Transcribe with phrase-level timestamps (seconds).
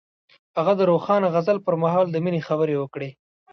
[0.57, 3.09] هغه د روښانه غزل پر مهال د مینې خبرې وکړې.